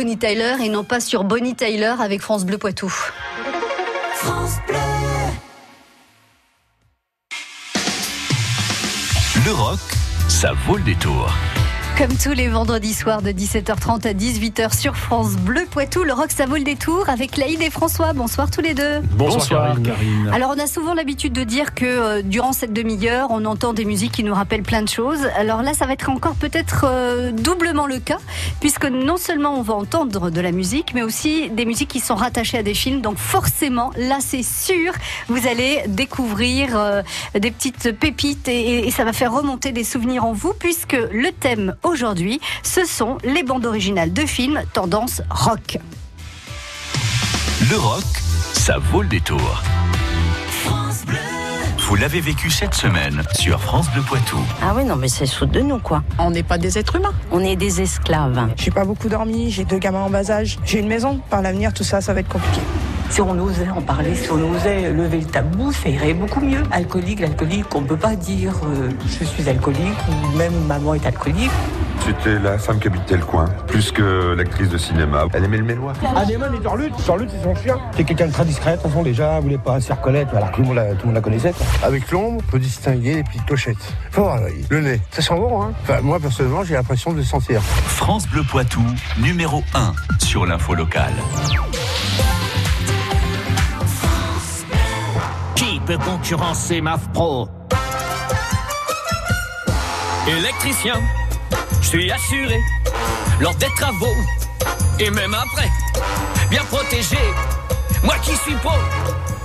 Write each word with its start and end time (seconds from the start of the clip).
Bonnie 0.00 0.16
Tyler 0.16 0.54
et 0.64 0.70
non 0.70 0.82
pas 0.82 0.98
sur 0.98 1.24
Bonnie 1.24 1.54
Tyler 1.54 1.94
avec 2.00 2.22
France 2.22 2.46
Bleu 2.46 2.56
Poitou. 2.56 2.88
France 4.14 4.56
Bleu. 4.66 4.78
Le 9.44 9.52
rock, 9.52 9.78
ça 10.26 10.52
vaut 10.66 10.78
le 10.78 10.84
détour. 10.84 11.30
Comme 12.00 12.16
tous 12.16 12.32
les 12.32 12.48
vendredis 12.48 12.94
soirs 12.94 13.20
de 13.20 13.28
17h30 13.28 14.08
à 14.08 14.14
18h 14.14 14.74
sur 14.74 14.96
France 14.96 15.36
Bleu 15.36 15.66
Poitou, 15.70 16.02
le 16.02 16.14
rock 16.14 16.30
ça 16.30 16.46
vaut 16.46 16.56
le 16.56 16.62
détour 16.62 17.10
avec 17.10 17.36
Laïd 17.36 17.60
et 17.60 17.68
François. 17.68 18.14
Bonsoir 18.14 18.50
tous 18.50 18.62
les 18.62 18.72
deux. 18.72 19.00
Bonsoir, 19.12 19.76
Karine. 19.82 20.30
Alors 20.32 20.54
on 20.56 20.58
a 20.58 20.66
souvent 20.66 20.94
l'habitude 20.94 21.34
de 21.34 21.44
dire 21.44 21.74
que 21.74 21.84
euh, 21.84 22.22
durant 22.22 22.54
cette 22.54 22.72
demi-heure, 22.72 23.26
on 23.28 23.44
entend 23.44 23.74
des 23.74 23.84
musiques 23.84 24.12
qui 24.12 24.24
nous 24.24 24.32
rappellent 24.32 24.62
plein 24.62 24.80
de 24.80 24.88
choses. 24.88 25.26
Alors 25.36 25.60
là, 25.60 25.74
ça 25.74 25.84
va 25.84 25.92
être 25.92 26.08
encore 26.08 26.36
peut-être 26.36 26.86
euh, 26.88 27.32
doublement 27.32 27.86
le 27.86 27.98
cas, 27.98 28.18
puisque 28.60 28.86
non 28.86 29.18
seulement 29.18 29.58
on 29.58 29.62
va 29.62 29.74
entendre 29.74 30.30
de 30.30 30.40
la 30.40 30.52
musique, 30.52 30.94
mais 30.94 31.02
aussi 31.02 31.50
des 31.50 31.66
musiques 31.66 31.90
qui 31.90 32.00
sont 32.00 32.14
rattachées 32.14 32.56
à 32.56 32.62
des 32.62 32.72
films. 32.72 33.02
Donc 33.02 33.18
forcément, 33.18 33.90
là 33.98 34.20
c'est 34.20 34.42
sûr, 34.42 34.94
vous 35.28 35.46
allez 35.46 35.82
découvrir 35.86 36.78
euh, 36.78 37.02
des 37.38 37.50
petites 37.50 37.92
pépites 37.92 38.48
et, 38.48 38.88
et 38.88 38.90
ça 38.90 39.04
va 39.04 39.12
faire 39.12 39.34
remonter 39.34 39.72
des 39.72 39.84
souvenirs 39.84 40.24
en 40.24 40.32
vous, 40.32 40.54
puisque 40.58 40.96
le 41.12 41.30
thème 41.32 41.74
aujourd'hui, 41.90 42.40
ce 42.62 42.84
sont 42.84 43.18
les 43.24 43.42
bandes 43.42 43.66
originales 43.66 44.12
de 44.12 44.24
films 44.24 44.62
tendance 44.72 45.22
rock. 45.28 45.78
Le 47.68 47.76
rock, 47.76 48.04
ça 48.54 48.78
vaut 48.78 49.02
le 49.02 49.08
détour. 49.08 49.62
Vous 51.78 51.96
l'avez 51.96 52.20
vécu 52.20 52.50
cette 52.50 52.74
semaine 52.74 53.22
sur 53.34 53.60
France 53.60 53.90
Bleu 53.92 54.02
Poitou. 54.02 54.38
Ah 54.62 54.72
oui, 54.76 54.84
non, 54.84 54.94
mais 54.94 55.08
c'est 55.08 55.26
sous 55.26 55.46
de 55.46 55.60
nous, 55.60 55.78
quoi. 55.78 56.04
On 56.18 56.30
n'est 56.30 56.44
pas 56.44 56.56
des 56.56 56.78
êtres 56.78 56.96
humains. 56.96 57.12
On 57.32 57.40
est 57.40 57.56
des 57.56 57.80
esclaves. 57.80 58.48
J'ai 58.56 58.70
pas 58.70 58.84
beaucoup 58.84 59.08
dormi, 59.08 59.50
j'ai 59.50 59.64
deux 59.64 59.78
gamins 59.78 60.02
en 60.02 60.10
bas 60.10 60.30
âge, 60.30 60.58
j'ai 60.64 60.78
une 60.78 60.86
maison. 60.86 61.20
Par 61.30 61.42
l'avenir, 61.42 61.74
tout 61.74 61.82
ça, 61.82 62.00
ça 62.00 62.14
va 62.14 62.20
être 62.20 62.28
compliqué. 62.28 62.60
Si 63.10 63.20
on 63.20 63.36
osait 63.40 63.68
en 63.68 63.82
parler, 63.82 64.14
si 64.14 64.30
on 64.30 64.54
osait 64.54 64.92
lever 64.92 65.18
le 65.18 65.26
tabou, 65.26 65.72
ça 65.72 65.88
irait 65.88 66.14
beaucoup 66.14 66.40
mieux. 66.40 66.62
Alcoolique, 66.70 67.18
l'alcoolique, 67.18 67.74
on 67.74 67.82
peut 67.82 67.96
pas 67.96 68.14
dire 68.14 68.52
euh, 68.64 68.88
je 69.04 69.24
suis 69.24 69.48
alcoolique 69.48 69.98
ou 70.08 70.36
même 70.36 70.54
maman 70.68 70.94
est 70.94 71.04
alcoolique. 71.04 71.50
C'était 72.04 72.38
la 72.38 72.58
femme 72.58 72.78
qui 72.80 72.88
habitait 72.88 73.16
le 73.16 73.24
coin, 73.24 73.44
plus 73.66 73.92
que 73.92 74.34
l'actrice 74.34 74.68
de 74.68 74.78
cinéma. 74.78 75.24
Elle 75.32 75.44
aimait 75.44 75.58
le 75.58 75.64
mélois. 75.64 75.92
Anémone 76.16 76.54
et 76.54 76.60
Torlutte, 76.60 76.94
Torlutte 77.04 77.30
c'est 77.30 77.42
son 77.42 77.54
chien. 77.54 77.78
C'est 77.96 78.04
quelqu'un 78.04 78.26
de 78.26 78.32
très 78.32 78.44
discret, 78.44 78.72
de 78.72 78.76
toute 78.76 78.90
façon 78.90 79.02
déjà, 79.02 79.34
elle 79.36 79.42
voulait 79.42 79.58
pas 79.58 79.80
se 79.80 79.86
faire 79.86 80.00
connaître, 80.00 80.34
alors 80.34 80.50
que 80.50 80.56
tout 80.56 80.62
le 80.62 80.66
monde 80.68 80.76
la, 80.76 80.90
tout 80.92 81.00
le 81.02 81.06
monde 81.06 81.14
la 81.14 81.20
connaissait. 81.20 81.52
quoi. 81.52 81.66
Avec 81.82 82.10
l'ombre, 82.10 82.40
on 82.46 82.50
peut 82.50 82.58
distinguer 82.58 83.14
les 83.16 83.22
petites 83.24 83.44
clochettes. 83.46 83.76
Faut 84.10 84.22
voir 84.22 84.40
l'œil. 84.40 84.64
Le 84.70 84.80
nez, 84.80 85.00
ça 85.10 85.22
sent 85.22 85.34
bon, 85.34 85.62
hein 85.62 85.72
Enfin, 85.82 86.00
moi, 86.02 86.18
personnellement, 86.18 86.64
j'ai 86.64 86.74
l'impression 86.74 87.12
de 87.12 87.18
le 87.18 87.24
sentir. 87.24 87.60
France 87.62 88.26
Bleu 88.28 88.42
Poitou, 88.42 88.82
numéro 89.18 89.62
1 89.74 89.92
sur 90.18 90.46
l'info 90.46 90.74
locale. 90.74 91.12
Qui 95.54 95.80
peut 95.86 95.98
concurrencer 95.98 96.80
MAF 96.80 97.08
Pro 97.12 97.48
Électricien, 100.28 100.94
je 101.80 101.86
suis 101.88 102.10
assuré 102.10 102.60
lors 103.40 103.54
des 103.54 103.68
travaux 103.76 104.14
et 104.98 105.10
même 105.10 105.34
après, 105.34 105.68
bien 106.50 106.62
protégé. 106.64 107.18
Moi 108.02 108.16
qui 108.22 108.34
suis 108.36 108.54
pro, 108.56 108.72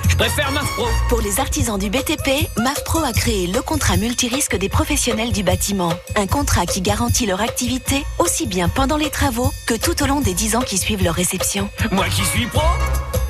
je 0.09 0.15
préfère 0.15 0.51
MAF 0.51 0.65
Pro. 0.75 0.87
Pour 1.09 1.21
les 1.21 1.39
artisans 1.39 1.77
du 1.77 1.89
BTP, 1.89 2.47
MAFPRO 2.57 2.99
a 3.03 3.11
créé 3.13 3.47
le 3.47 3.61
contrat 3.61 3.97
multirisque 3.97 4.57
des 4.57 4.69
professionnels 4.69 5.31
du 5.31 5.43
bâtiment. 5.43 5.93
Un 6.15 6.27
contrat 6.27 6.65
qui 6.65 6.81
garantit 6.81 7.25
leur 7.25 7.41
activité 7.41 8.05
aussi 8.19 8.47
bien 8.47 8.69
pendant 8.69 8.97
les 8.97 9.09
travaux 9.09 9.51
que 9.67 9.73
tout 9.73 10.01
au 10.03 10.07
long 10.07 10.21
des 10.21 10.33
10 10.33 10.55
ans 10.55 10.61
qui 10.61 10.77
suivent 10.77 11.03
leur 11.03 11.15
réception. 11.15 11.69
Moi 11.91 12.05
qui 12.09 12.23
suis 12.25 12.45
pro, 12.47 12.61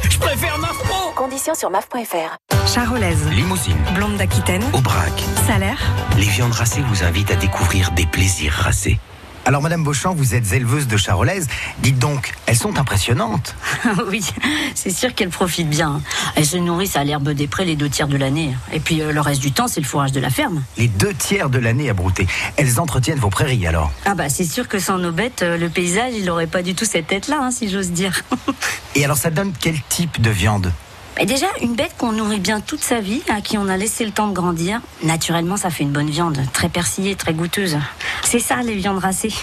je 0.09 0.17
préfère 0.17 0.57
MAF 0.59 0.77
Pro. 0.83 1.11
Conditions 1.15 1.55
sur 1.55 1.69
MAF.fr. 1.69 2.37
Charolaise, 2.65 3.29
Limousine, 3.31 3.77
blonde 3.93 4.17
d'Aquitaine, 4.17 4.63
Aubrac. 4.73 5.13
salaire. 5.45 5.77
Les 6.17 6.25
viandes 6.25 6.51
racées 6.51 6.81
vous 6.89 7.03
invitent 7.03 7.31
à 7.31 7.35
découvrir 7.35 7.91
des 7.91 8.05
plaisirs 8.05 8.53
racés. 8.53 8.99
Alors, 9.45 9.61
Madame 9.61 9.83
Beauchamp, 9.83 10.15
vous 10.15 10.33
êtes 10.33 10.51
éleveuse 10.53 10.87
de 10.87 10.97
charolaises. 10.97 11.47
Dites 11.83 11.99
donc, 11.99 12.33
elles 12.47 12.55
sont 12.55 12.79
impressionnantes. 12.79 13.55
oui, 14.07 14.25
c'est 14.73 14.89
sûr 14.89 15.13
qu'elles 15.13 15.29
profitent 15.29 15.69
bien. 15.69 16.01
Elles 16.35 16.47
se 16.47 16.57
nourrissent 16.57 16.95
à 16.95 17.03
l'herbe 17.03 17.29
des 17.29 17.45
prés 17.45 17.65
les 17.65 17.75
deux 17.75 17.87
tiers 17.87 18.07
de 18.07 18.17
l'année. 18.17 18.55
Et 18.73 18.79
puis 18.79 19.01
euh, 19.01 19.11
le 19.11 19.21
reste 19.21 19.41
du 19.41 19.51
temps, 19.51 19.67
c'est 19.67 19.81
le 19.81 19.85
fourrage 19.85 20.11
de 20.11 20.19
la 20.19 20.31
ferme. 20.31 20.63
Les 20.77 20.87
deux 20.87 21.13
tiers 21.13 21.51
de 21.51 21.59
l'année 21.59 21.91
à 21.91 21.93
brouter. 21.93 22.25
Elles 22.57 22.79
entretiennent 22.79 23.19
vos 23.19 23.29
prairies 23.29 23.67
alors. 23.67 23.91
Ah 24.05 24.15
bah 24.15 24.29
c'est 24.29 24.45
sûr 24.45 24.67
que 24.67 24.79
sans 24.79 24.97
nos 24.97 25.11
bêtes, 25.11 25.43
euh, 25.43 25.57
le 25.57 25.69
paysage, 25.69 26.13
il 26.17 26.27
aurait 26.31 26.47
pas 26.47 26.63
du 26.63 26.73
tout 26.73 26.85
cette 26.85 27.05
tête-là, 27.05 27.37
hein, 27.43 27.51
si 27.51 27.69
j'ose 27.69 27.91
dire. 27.91 28.23
Et 28.95 29.05
alors, 29.05 29.17
ça 29.17 29.29
donne 29.29 29.53
quel 29.59 29.79
type 29.89 30.19
de 30.19 30.31
viande? 30.31 30.71
Et 31.17 31.25
déjà, 31.25 31.47
une 31.61 31.75
bête 31.75 31.95
qu'on 31.97 32.11
nourrit 32.11 32.39
bien 32.39 32.59
toute 32.59 32.83
sa 32.83 32.99
vie, 32.99 33.21
à 33.29 33.39
qui 33.39 33.57
on 33.57 33.69
a 33.69 33.77
laissé 33.77 34.03
le 34.05 34.11
temps 34.11 34.27
de 34.27 34.33
grandir, 34.33 34.81
naturellement, 35.01 35.55
ça 35.55 35.69
fait 35.69 35.83
une 35.83 35.91
bonne 35.91 36.09
viande, 36.09 36.37
très 36.51 36.67
persillée, 36.67 37.15
très 37.15 37.33
goûteuse. 37.33 37.77
C'est 38.23 38.39
ça, 38.39 38.57
les 38.63 38.75
viandes 38.75 38.99
racées. 38.99 39.33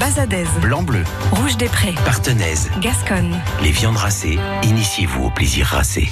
Bazadaise, 0.00 0.48
Blanc-bleu, 0.60 1.04
rouge 1.30 1.56
des 1.56 1.68
prés, 1.68 1.94
partenaise. 2.04 2.68
Gasconne. 2.80 3.40
Les 3.62 3.70
viandes 3.70 3.96
racées, 3.96 4.38
initiez-vous 4.64 5.26
au 5.26 5.30
plaisir 5.30 5.66
racé. 5.66 6.08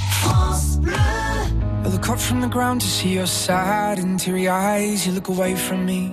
I 1.85 1.89
look 1.91 2.09
up 2.09 2.19
from 2.19 2.41
the 2.41 2.49
ground 2.49 2.81
to 2.81 2.87
see 2.87 3.15
your 3.15 3.27
sad 3.27 3.99
and 3.99 4.17
teary 4.17 4.49
eyes. 4.49 5.05
You 5.05 5.13
look 5.13 5.29
away 5.29 5.57
from 5.57 5.85
me, 5.85 6.13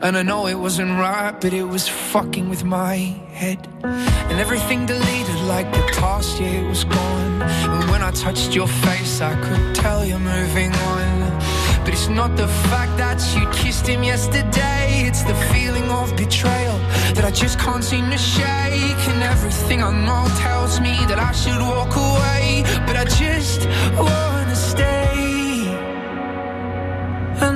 And 0.00 0.16
I 0.16 0.22
know 0.22 0.46
it 0.46 0.54
wasn't 0.54 0.92
right, 0.98 1.32
but 1.40 1.52
it 1.52 1.64
was 1.64 1.88
fucking 1.88 2.48
with 2.48 2.64
my 2.64 2.96
head. 3.32 3.66
And 3.82 4.38
everything 4.38 4.86
deleted 4.86 5.40
like 5.42 5.70
the 5.72 5.82
past, 5.98 6.40
yeah, 6.40 6.60
it 6.60 6.68
was 6.68 6.84
gone. 6.84 7.42
And 7.42 7.90
when 7.90 8.02
I 8.02 8.10
touched 8.12 8.54
your 8.54 8.68
face, 8.68 9.20
I 9.20 9.34
could 9.44 9.74
tell 9.74 10.04
you're 10.04 10.18
moving 10.18 10.72
on. 10.72 11.18
But 11.84 11.94
it's 11.94 12.08
not 12.08 12.36
the 12.36 12.48
fact 12.70 12.96
that 12.98 13.18
you 13.34 13.48
kissed 13.50 13.86
him 13.86 14.02
yesterday, 14.02 15.04
it's 15.08 15.22
the 15.22 15.34
feeling 15.52 15.88
of 15.90 16.14
betrayal 16.16 16.78
that 17.14 17.24
I 17.24 17.30
just 17.30 17.58
can't 17.58 17.82
seem 17.82 18.10
to 18.10 18.18
shake. 18.18 19.02
And 19.12 19.22
everything 19.22 19.82
I 19.82 19.90
know 20.06 20.28
tells 20.38 20.80
me 20.80 20.94
that 21.08 21.18
I 21.18 21.32
should 21.32 21.60
walk 21.60 21.96
away, 21.96 22.62
but 22.86 22.96
I 22.96 23.04
just 23.04 23.66
wanna 23.96 24.54
stay. 24.54 24.97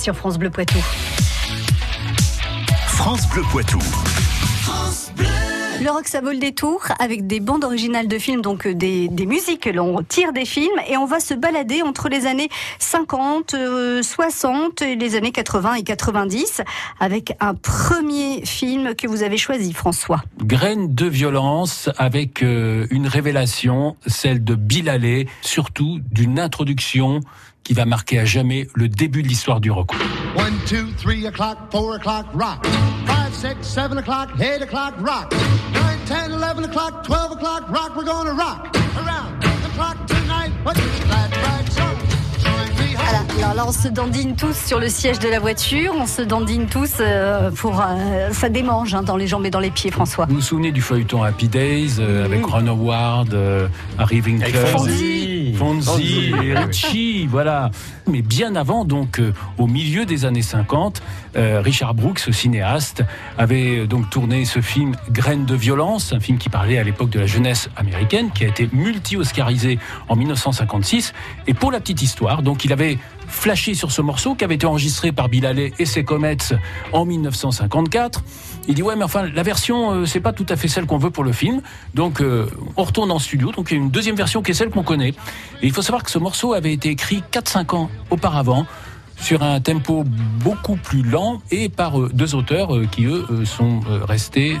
Sur 0.00 0.16
France 0.16 0.38
Bleu 0.38 0.50
Poitou. 0.50 0.78
France 2.86 3.28
Bleu 3.28 3.42
Poitou. 3.50 3.78
Le 5.82 5.90
rock, 5.90 6.06
ça 6.06 6.20
vaut 6.20 6.30
le 6.30 6.38
détour 6.38 6.82
avec 6.98 7.26
des 7.26 7.40
bandes 7.40 7.64
originales 7.64 8.08
de 8.08 8.18
films, 8.18 8.40
donc 8.40 8.66
euh, 8.66 8.74
des, 8.74 9.08
des 9.08 9.26
musiques 9.26 9.62
que 9.62 9.70
l'on 9.70 10.02
tire 10.02 10.32
des 10.32 10.44
films. 10.44 10.80
Et 10.88 10.96
on 10.96 11.04
va 11.04 11.20
se 11.20 11.34
balader 11.34 11.82
entre 11.82 12.08
les 12.08 12.26
années 12.26 12.48
50, 12.78 13.54
euh, 13.54 14.02
60 14.02 14.82
et 14.82 14.96
les 14.96 15.16
années 15.16 15.32
80 15.32 15.74
et 15.74 15.82
90 15.82 16.62
avec 17.00 17.36
un 17.40 17.54
premier 17.54 18.46
film 18.46 18.94
que 18.94 19.06
vous 19.06 19.22
avez 19.22 19.36
choisi, 19.36 19.72
François. 19.72 20.22
Graines 20.42 20.94
de 20.94 21.06
violence 21.06 21.90
avec 21.98 22.42
euh, 22.42 22.86
une 22.90 23.06
révélation, 23.06 23.96
celle 24.06 24.42
de 24.42 24.54
Bill 24.54 24.88
Haley, 24.88 25.26
surtout 25.42 25.98
d'une 26.10 26.38
introduction 26.38 27.20
qui 27.64 27.72
va 27.74 27.86
marquer 27.86 28.18
à 28.18 28.24
jamais 28.24 28.68
le 28.74 28.88
début 28.88 29.22
de 29.22 29.28
l'histoire 29.28 29.60
du 29.60 29.70
rock. 29.70 29.90
One, 30.36 30.52
two, 30.66 30.86
three 30.98 31.26
o'clock, 31.26 31.58
four 31.72 31.94
o'clock, 31.94 32.26
rock. 32.34 32.64
Five, 33.06 33.32
six, 33.32 33.56
seven 33.62 33.98
o'clock, 33.98 34.28
eight 34.38 34.62
o'clock, 34.62 34.94
rock. 35.00 35.32
Nine, 35.72 35.98
ten, 36.06 36.30
eleven 36.30 36.64
o'clock, 36.64 37.02
twelve 37.04 37.32
o'clock, 37.32 37.68
rock. 37.70 37.92
We're 37.96 38.04
gonna 38.04 38.32
rock 38.32 38.68
around 38.96 39.40
the 39.40 39.70
clock 39.74 39.96
tonight. 40.06 40.52
What's 40.64 40.80
this 40.80 41.04
glad 41.04 41.30
right 41.36 41.72
song? 41.72 41.96
Join 42.38 42.68
me 42.76 42.94
Voilà. 42.96 43.22
Alors 43.38 43.54
là, 43.54 43.64
on 43.66 43.72
se 43.72 43.88
dandine 43.88 44.36
tous 44.36 44.56
sur 44.56 44.78
le 44.80 44.88
siège 44.88 45.18
de 45.18 45.28
la 45.28 45.38
voiture, 45.38 45.94
on 45.96 46.06
se 46.06 46.22
dandine 46.22 46.66
tous 46.66 46.94
euh, 47.00 47.50
pour... 47.50 47.80
euh, 47.80 48.30
ça 48.32 48.48
démange 48.48 48.94
hein, 48.94 49.02
dans 49.02 49.16
les 49.16 49.26
jambes 49.26 49.44
et 49.46 49.50
dans 49.50 49.60
les 49.60 49.70
pieds, 49.70 49.90
François. 49.90 50.26
Vous 50.26 50.36
vous 50.36 50.40
souvenez 50.40 50.72
du 50.72 50.80
feuilleton 50.80 51.22
Happy 51.22 51.48
Days 51.48 51.96
euh, 51.98 52.24
avec 52.24 52.44
Ron 52.44 52.66
Howard, 52.66 53.34
euh, 53.34 53.68
Harry 53.98 54.20
Winkler, 54.20 54.50
Fonzie. 55.54 56.32
Richie, 56.54 57.26
voilà. 57.26 57.70
Mais 58.10 58.22
bien 58.22 58.54
avant, 58.54 58.84
donc 58.84 59.18
euh, 59.18 59.32
au 59.58 59.66
milieu 59.66 60.04
des 60.04 60.24
années 60.24 60.42
50, 60.42 61.02
euh, 61.36 61.60
Richard 61.62 61.94
Brooks, 61.94 62.18
ce 62.18 62.32
cinéaste, 62.32 63.02
avait 63.38 63.78
euh, 63.78 63.86
donc 63.86 64.10
tourné 64.10 64.44
ce 64.44 64.60
film 64.60 64.94
Graines 65.10 65.46
de 65.46 65.54
violence, 65.54 66.12
un 66.12 66.20
film 66.20 66.38
qui 66.38 66.48
parlait 66.48 66.78
à 66.78 66.84
l'époque 66.84 67.10
de 67.10 67.20
la 67.20 67.26
jeunesse 67.26 67.70
américaine, 67.76 68.30
qui 68.34 68.44
a 68.44 68.48
été 68.48 68.68
multi-oscarisé 68.72 69.78
en 70.08 70.16
1956. 70.16 71.14
Et 71.46 71.54
pour 71.54 71.72
la 71.72 71.80
petite 71.80 72.02
histoire, 72.02 72.42
donc 72.42 72.64
il 72.64 72.72
avait 72.72 72.98
flashé 73.26 73.74
sur 73.74 73.90
ce 73.90 74.02
morceau 74.02 74.34
qui 74.34 74.44
avait 74.44 74.56
été 74.56 74.66
enregistré 74.66 75.12
par 75.12 75.28
Bill 75.28 75.46
Haley 75.46 75.72
et 75.78 75.86
ses 75.86 76.04
Comets 76.04 76.36
en 76.92 77.04
1954. 77.04 78.22
Il 78.68 78.74
dit 78.74 78.82
ouais 78.82 78.96
mais 78.96 79.04
enfin 79.04 79.26
la 79.26 79.42
version 79.42 79.92
euh, 79.92 80.06
c'est 80.06 80.20
pas 80.20 80.32
tout 80.32 80.46
à 80.48 80.56
fait 80.56 80.68
celle 80.68 80.86
qu'on 80.86 80.98
veut 80.98 81.10
pour 81.10 81.24
le 81.24 81.32
film. 81.32 81.60
Donc 81.94 82.20
euh, 82.20 82.46
on 82.76 82.84
retourne 82.84 83.10
en 83.10 83.18
studio. 83.18 83.52
Donc 83.52 83.70
il 83.70 83.74
y 83.74 83.80
a 83.80 83.82
une 83.82 83.90
deuxième 83.90 84.16
version 84.16 84.42
qui 84.42 84.52
est 84.52 84.54
celle 84.54 84.70
qu'on 84.70 84.82
connaît. 84.82 85.10
Et 85.10 85.66
il 85.66 85.72
faut 85.72 85.82
savoir 85.82 86.02
que 86.02 86.10
ce 86.10 86.18
morceau 86.18 86.54
avait 86.54 86.72
été 86.72 86.88
écrit 86.88 87.22
4-5 87.32 87.76
ans 87.76 87.90
auparavant 88.10 88.66
sur 89.16 89.42
un 89.42 89.60
tempo 89.60 90.04
beaucoup 90.42 90.76
plus 90.76 91.02
lent 91.02 91.40
et 91.50 91.68
par 91.68 92.00
euh, 92.00 92.10
deux 92.12 92.34
auteurs 92.34 92.74
euh, 92.74 92.86
qui 92.90 93.04
eux 93.04 93.24
euh, 93.30 93.44
sont 93.44 93.80
restés 94.06 94.56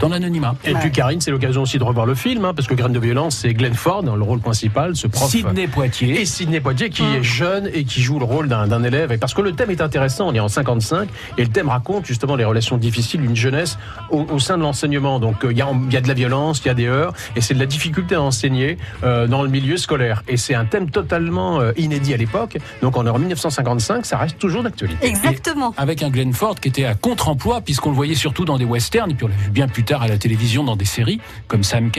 dans 0.00 0.08
l'anonymat. 0.08 0.54
Et 0.64 0.74
puis 0.74 0.90
Karine, 0.90 1.20
c'est 1.20 1.30
l'occasion 1.30 1.62
aussi 1.62 1.78
de 1.78 1.84
revoir 1.84 2.06
le 2.06 2.14
film, 2.14 2.44
hein, 2.44 2.54
parce 2.54 2.68
que 2.68 2.74
Graine 2.74 2.92
de 2.92 2.98
violence, 2.98 3.36
c'est 3.36 3.54
Glenn 3.54 3.74
Ford 3.74 4.02
dans 4.02 4.16
le 4.16 4.22
rôle 4.22 4.40
principal, 4.40 4.96
ce 4.96 5.06
prof. 5.06 5.30
Sidney 5.30 5.66
Poitier. 5.66 6.20
Et 6.20 6.26
Sidney 6.26 6.60
Poitier 6.60 6.90
qui 6.90 7.02
est 7.02 7.22
jeune 7.22 7.68
et 7.72 7.84
qui 7.84 8.02
joue 8.02 8.18
le 8.18 8.24
rôle 8.24 8.48
d'un 8.48 8.82
élève. 8.84 9.12
Et 9.12 9.18
parce 9.18 9.34
que 9.34 9.42
le 9.42 9.52
thème 9.52 9.70
est 9.70 9.80
intéressant, 9.80 10.28
on 10.28 10.34
est 10.34 10.40
en 10.40 10.48
55, 10.48 11.08
et 11.38 11.42
le 11.42 11.50
thème 11.50 11.68
raconte 11.68 12.06
justement 12.06 12.36
les 12.36 12.44
relations 12.44 12.76
difficiles 12.76 13.20
d'une 13.20 13.36
jeunesse 13.36 13.78
au, 14.10 14.22
au 14.22 14.38
sein 14.38 14.56
de 14.56 14.62
l'enseignement. 14.62 15.20
Donc 15.20 15.44
euh, 15.44 15.52
il 15.52 15.58
y, 15.58 15.62
a, 15.62 15.68
il 15.72 15.92
y 15.92 15.96
a 15.96 16.00
de 16.00 16.08
la 16.08 16.14
violence, 16.14 16.60
il 16.64 16.68
y 16.68 16.70
a 16.70 16.74
des 16.74 16.86
heurts, 16.86 17.14
et 17.36 17.40
c'est 17.40 17.54
de 17.54 17.58
la 17.58 17.66
difficulté 17.66 18.14
à 18.14 18.22
enseigner 18.22 18.78
euh, 19.02 19.26
dans 19.26 19.42
le 19.42 19.48
milieu 19.48 19.76
scolaire. 19.76 20.22
Et 20.28 20.36
c'est 20.36 20.54
un 20.54 20.64
thème 20.64 20.90
totalement 20.90 21.60
euh, 21.60 21.72
inédit 21.76 22.14
à 22.14 22.16
l'époque. 22.16 22.58
Donc 22.82 22.96
on 22.96 23.06
est 23.06 23.10
en 23.10 23.18
1955, 23.18 23.93
ça 24.02 24.18
reste 24.18 24.38
toujours 24.38 24.62
d'actualité. 24.62 25.06
Exactement. 25.06 25.74
avec 25.76 26.02
un 26.02 26.10
Glenn 26.10 26.32
Ford 26.32 26.56
qui 26.56 26.68
était 26.68 26.84
à 26.84 26.94
contre-emploi 26.94 27.60
puisqu'on 27.60 27.90
le 27.90 27.96
voyait 27.96 28.14
surtout 28.14 28.44
dans 28.44 28.58
des 28.58 28.64
westerns 28.64 29.10
et 29.10 29.14
puis 29.14 29.24
on 29.24 29.28
l'a 29.28 29.36
vu 29.36 29.50
bien 29.50 29.68
plus 29.68 29.84
tard 29.84 30.02
à 30.02 30.08
la 30.08 30.18
télévision 30.18 30.64
dans 30.64 30.76
des 30.76 30.84
séries 30.84 31.20
comme 31.48 31.62
Sam 31.62 31.90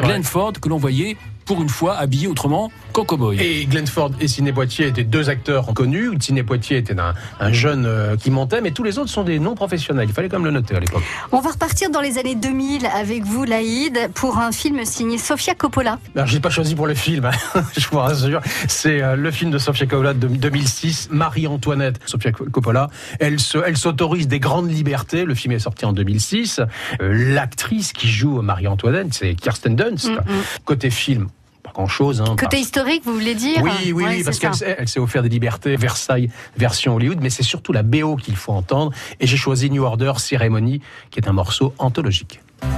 vrai. 0.00 0.08
Glenn 0.08 0.22
Ford 0.22 0.52
que 0.60 0.68
l'on 0.68 0.78
voyait 0.78 1.16
pour 1.46 1.62
une 1.62 1.68
fois 1.68 1.96
habillé 1.96 2.26
autrement 2.26 2.70
qu'en 2.92 3.04
cowboy. 3.04 3.40
Et 3.40 3.64
Glenn 3.66 3.86
Ford 3.86 4.10
et 4.20 4.28
Sidney 4.28 4.52
Poitier 4.52 4.88
étaient 4.88 5.04
deux 5.04 5.30
acteurs 5.30 5.72
connus. 5.74 6.10
Sidney 6.20 6.42
Poitier 6.42 6.76
était 6.76 6.98
un, 6.98 7.14
un 7.40 7.52
jeune 7.52 7.86
euh, 7.86 8.16
qui 8.16 8.30
montait, 8.30 8.60
mais 8.60 8.72
tous 8.72 8.82
les 8.82 8.98
autres 8.98 9.10
sont 9.10 9.22
des 9.22 9.38
non 9.38 9.54
professionnels. 9.54 10.08
Il 10.08 10.12
fallait 10.14 10.28
quand 10.28 10.38
même 10.38 10.46
le 10.46 10.50
noter 10.50 10.76
à 10.76 10.80
l'époque. 10.80 11.02
On 11.32 11.40
va 11.40 11.50
repartir 11.52 11.90
dans 11.90 12.00
les 12.00 12.18
années 12.18 12.34
2000 12.34 12.86
avec 12.86 13.24
vous, 13.24 13.44
Laïd, 13.44 14.10
pour 14.14 14.38
un 14.38 14.52
film 14.52 14.84
signé 14.84 15.18
Sofia 15.18 15.54
Coppola. 15.54 15.98
Alors, 16.14 16.26
je 16.26 16.34
l'ai 16.34 16.40
pas 16.40 16.50
choisi 16.50 16.74
pour 16.74 16.86
le 16.86 16.94
film, 16.94 17.24
hein, 17.26 17.60
je 17.76 17.86
vous 17.88 17.98
rassure. 17.98 18.40
C'est 18.68 19.02
euh, 19.02 19.14
le 19.16 19.30
film 19.30 19.50
de 19.50 19.58
Sofia 19.58 19.86
Coppola 19.86 20.14
de 20.14 20.26
2006, 20.26 21.08
Marie-Antoinette. 21.12 22.00
Sofia 22.06 22.32
Coppola, 22.32 22.88
elle 23.20 23.38
se, 23.38 23.58
elle 23.58 23.76
s'autorise 23.76 24.26
des 24.26 24.40
grandes 24.40 24.70
libertés. 24.70 25.24
Le 25.24 25.34
film 25.34 25.52
est 25.52 25.60
sorti 25.60 25.84
en 25.84 25.92
2006. 25.92 26.60
Euh, 27.00 27.34
L'actrice 27.34 27.92
qui 27.92 28.08
joue 28.08 28.42
Marie-Antoinette, 28.42 29.14
c'est 29.14 29.34
Kirsten 29.34 29.76
Dunst. 29.76 30.08
Mm, 30.10 30.20
Côté 30.64 30.90
film, 30.90 31.28
grand-chose. 31.76 32.22
Hein, 32.22 32.36
Côté 32.38 32.58
historique, 32.58 33.02
vous 33.04 33.12
voulez 33.12 33.34
dire 33.34 33.60
Oui, 33.62 33.70
oui, 33.86 33.92
Ouais, 33.92 34.04
oui, 34.16 34.24
parce 34.24 34.38
qu'elle 34.38 34.54
s'est- 34.54 34.98
offert 35.00 35.22
des 35.22 35.28
libertés, 35.28 35.76
Versailles, 35.76 36.30
version 36.56 36.94
Hollywood, 36.94 37.18
mais 37.20 37.28
c'est 37.30 37.42
surtout 37.42 37.72
la 37.72 37.82
BO 37.82 38.16
qu'il 38.16 38.34
faut 38.36 38.52
entendre. 38.52 38.92
Et 39.20 39.26
j'ai 39.26 39.36
choisi 39.36 39.68
New 39.70 39.84
Order 39.84 40.14
Ceremony, 40.16 40.80
qui 41.10 41.20
est 41.20 41.28
un 41.28 41.32
morceau 41.32 41.74
anthologique.« 41.78 42.40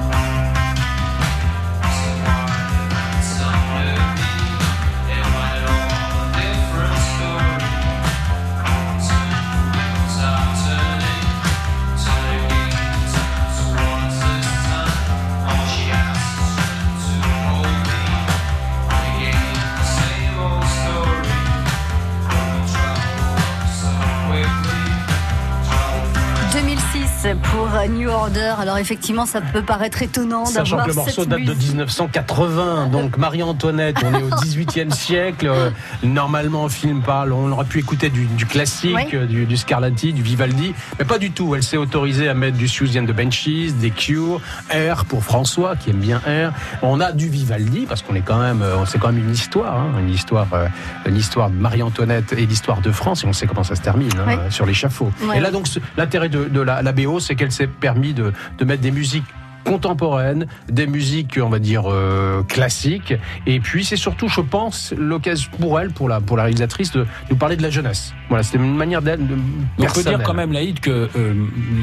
Alors 28.27 28.79
effectivement, 28.79 29.27
ça 29.27 29.41
peut 29.41 29.63
paraître 29.63 30.03
étonnant 30.03 30.45
Sachant 30.45 30.77
d'avoir 30.77 30.85
que 30.87 30.91
le 30.91 30.97
morceau 30.97 31.25
date 31.25 31.41
de 31.45 31.53
musique. 31.55 31.69
1980, 31.71 32.89
donc 32.89 33.17
Marie-Antoinette, 33.17 33.97
on 34.05 34.13
est 34.15 34.23
au 34.23 34.29
18e 34.31 34.91
siècle. 34.93 35.47
Euh, 35.49 35.71
Normalement, 36.03 36.65
le 36.65 36.69
film 36.69 37.01
parle, 37.03 37.33
on 37.33 37.51
aurait 37.53 37.65
pu 37.65 37.79
écouter 37.79 38.11
du, 38.11 38.27
du 38.27 38.45
classique, 38.47 38.95
Oui. 39.13 39.27
du, 39.27 39.47
du 39.47 39.57
Scarlatti, 39.57 40.13
du 40.13 40.23
Vivaldi, 40.23 40.75
mais 40.99 41.05
pas 41.05 41.19
du 41.19 41.31
tout. 41.31 41.55
Elle 41.55 41.63
s'est 41.63 41.77
autorisée 41.77 42.29
à 42.29 42.35
mettre 42.35 42.57
du 42.57 42.67
and 42.99 43.05
the 43.07 43.13
Benchies, 43.13 43.73
des 43.73 43.91
Cure, 43.91 44.41
Air 44.71 45.05
pour 45.05 45.23
François 45.25 45.77
qui 45.77 45.91
aime 45.91 45.97
bien 45.99 46.21
Air. 46.27 46.53
On 46.83 47.01
a 47.01 47.13
du 47.13 47.29
Vivaldi 47.29 47.87
parce 47.89 48.03
qu'on 48.03 48.15
est 48.15 48.21
quand 48.23 48.39
même, 48.39 48.63
euh, 48.63 48.85
c'est 48.87 48.99
quand 48.99 49.13
même 49.13 49.19
une 49.25 49.33
histoire, 49.33 49.75
hein, 49.77 49.93
une 50.01 50.11
histoire, 50.11 50.47
euh, 50.53 50.67
une 51.07 51.17
histoire 51.17 51.51
de 51.51 51.57
Marie-Antoinette 51.57 52.33
et 52.33 52.47
l'histoire 52.47 52.81
de 52.81 52.91
France 52.91 53.25
et 53.25 53.27
on 53.27 53.33
sait 53.33 53.47
comment 53.47 53.65
ça 53.65 53.75
se 53.77 53.83
termine 53.83 54.11
hein, 54.19 54.25
Oui. 54.29 54.35
sur 54.51 54.67
l'échafaud. 54.67 55.11
Ouais. 55.25 55.39
Et 55.39 55.41
là 55.41 55.51
donc 55.51 55.67
l'intérêt 55.97 56.29
de, 56.29 56.45
de 56.45 56.61
la, 56.61 56.83
la 56.83 56.93
BO, 56.93 57.21
c'est 57.21 57.35
qu'elle 57.37 57.53
s'est 57.53 57.67
permis 57.67 58.08
de, 58.15 58.33
de 58.59 58.65
mettre 58.65 58.83
des 58.83 58.91
musiques 58.91 59.25
contemporaines, 59.65 60.47
des 60.71 60.87
musiques, 60.87 61.39
on 61.43 61.49
va 61.51 61.59
dire, 61.59 61.83
euh, 61.87 62.43
classiques. 62.43 63.13
Et 63.47 63.61
puis, 63.61 63.85
c'est 63.85 63.97
surtout, 63.97 64.29
je 64.29 64.41
pense, 64.41 64.95
l'occasion 64.97 65.51
pour 65.61 65.79
elle, 65.79 65.91
pour 65.91 66.09
la, 66.09 66.21
pour 66.23 66.37
la 66.39 66.45
réalisatrice, 66.45 66.91
de 66.93 67.07
nous 67.29 67.37
parler 67.37 67.57
de 67.57 67.63
la 67.63 67.69
jeunesse. 67.69 68.15
Voilà, 68.29 68.43
c'était 68.43 68.59
une 68.59 68.75
manière 68.77 69.03
d'elle. 69.03 69.27
de- 69.27 69.35
On 69.79 69.85
peut 69.85 70.03
dire 70.03 70.23
quand 70.23 70.33
même, 70.33 70.53
Laïd, 70.53 70.81
que 70.81 71.11
euh, 71.17 71.35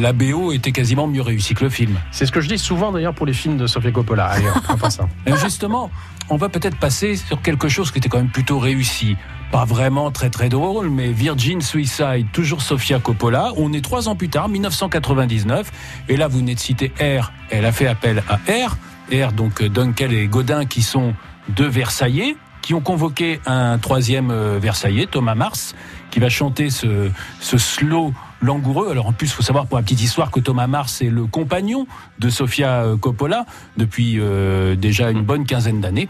la 0.01 0.13
BO 0.13 0.51
était 0.51 0.71
quasiment 0.71 1.05
mieux 1.07 1.21
réussie 1.21 1.53
que 1.53 1.63
le 1.63 1.69
film. 1.69 1.95
C'est 2.11 2.25
ce 2.25 2.31
que 2.31 2.41
je 2.41 2.47
dis 2.49 2.57
souvent 2.57 2.91
d'ailleurs 2.91 3.13
pour 3.13 3.27
les 3.27 3.33
films 3.33 3.57
de 3.57 3.67
Sofia 3.67 3.91
Coppola. 3.91 4.25
Allez, 4.25 4.45
on 4.83 4.89
ça. 4.89 5.07
Et 5.27 5.33
justement, 5.37 5.91
on 6.29 6.37
va 6.37 6.49
peut-être 6.49 6.77
passer 6.77 7.15
sur 7.15 7.39
quelque 7.41 7.67
chose 7.69 7.91
qui 7.91 7.99
était 7.99 8.09
quand 8.09 8.17
même 8.17 8.29
plutôt 8.31 8.57
réussi. 8.57 9.15
Pas 9.55 9.63
vraiment 9.63 10.11
très 10.11 10.29
très 10.29 10.49
drôle, 10.49 10.89
mais 10.89 11.13
Virgin 11.13 11.61
Suicide, 11.61 12.27
toujours 12.33 12.61
Sofia 12.61 12.99
Coppola. 12.99 13.53
On 13.55 13.71
est 13.71 13.79
trois 13.79 14.09
ans 14.09 14.17
plus 14.17 14.27
tard, 14.27 14.49
1999. 14.49 15.71
Et 16.09 16.17
là, 16.17 16.27
vous 16.27 16.39
venez 16.39 16.55
de 16.55 16.59
citer 16.59 16.91
R. 16.99 17.31
Elle 17.49 17.63
a 17.63 17.71
fait 17.71 17.87
appel 17.87 18.21
à 18.27 18.35
R. 18.35 18.75
R, 19.13 19.31
donc 19.31 19.61
euh, 19.61 19.69
Dunkel 19.69 20.11
et 20.11 20.27
Godin, 20.27 20.65
qui 20.65 20.81
sont 20.81 21.13
deux 21.47 21.69
Versaillais, 21.69 22.35
qui 22.61 22.73
ont 22.73 22.81
convoqué 22.81 23.39
un 23.45 23.77
troisième 23.77 24.29
euh, 24.29 24.59
Versaillais, 24.61 25.05
Thomas 25.05 25.35
Mars, 25.35 25.73
qui 26.11 26.19
va 26.19 26.27
chanter 26.27 26.69
ce, 26.69 27.09
ce 27.39 27.57
slow 27.57 28.11
langoureux. 28.41 28.89
Alors 28.89 29.07
en 29.07 29.13
plus, 29.13 29.27
il 29.27 29.33
faut 29.33 29.43
savoir 29.43 29.67
pour 29.67 29.77
la 29.77 29.83
petite 29.83 30.01
histoire 30.01 30.31
que 30.31 30.39
Thomas 30.39 30.67
Mars 30.67 31.01
est 31.01 31.09
le 31.09 31.25
compagnon 31.25 31.87
de 32.19 32.29
Sofia 32.29 32.83
euh, 32.83 32.97
Coppola 32.97 33.45
depuis 33.77 34.19
euh, 34.19 34.75
déjà 34.75 35.11
une 35.11 35.23
bonne 35.23 35.45
quinzaine 35.45 35.81
d'années 35.81 36.07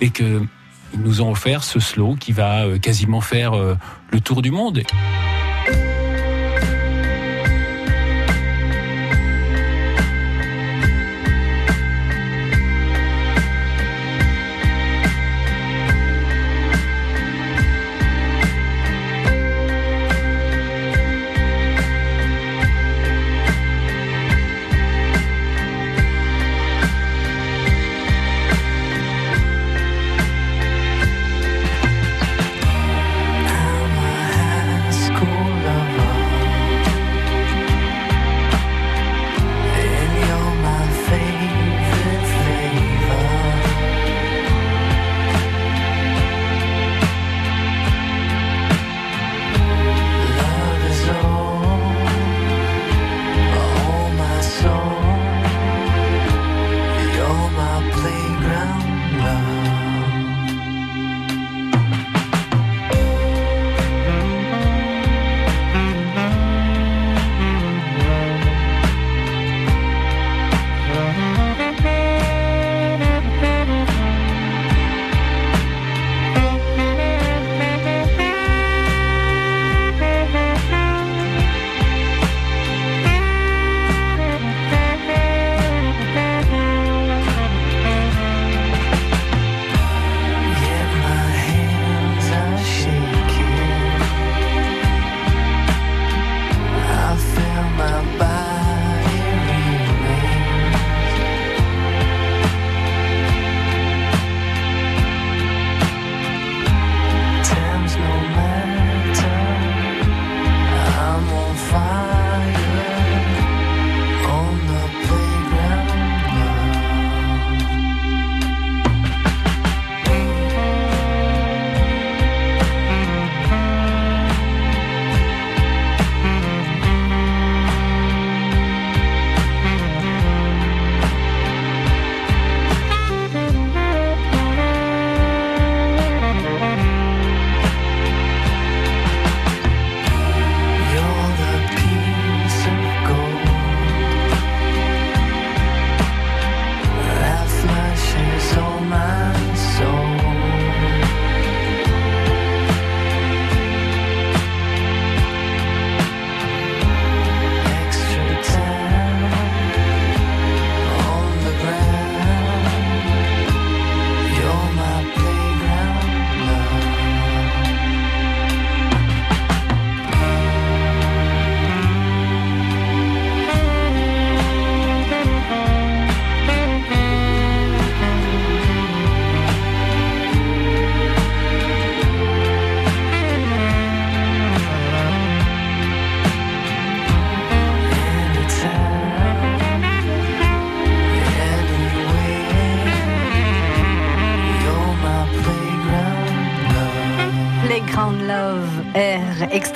et 0.00 0.10
que 0.10 0.42
nous 0.98 1.20
ont 1.22 1.30
offert 1.30 1.64
ce 1.64 1.80
slow 1.80 2.16
qui 2.18 2.32
va 2.32 2.64
euh, 2.64 2.78
quasiment 2.78 3.20
faire 3.20 3.54
euh, 3.54 3.76
le 4.10 4.20
tour 4.20 4.42
du 4.42 4.50
monde. 4.50 4.82